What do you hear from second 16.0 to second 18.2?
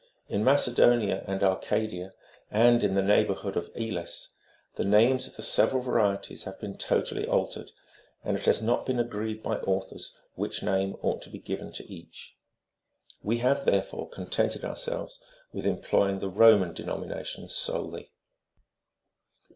the Roman denominations solely.